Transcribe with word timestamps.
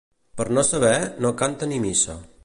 Per 0.39 0.45
no 0.57 0.63
saber, 0.69 0.95
no 1.25 1.33
canta 1.43 1.69
ni 1.73 1.79
missa. 1.87 2.17